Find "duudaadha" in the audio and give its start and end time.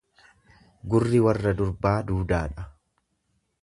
2.11-2.69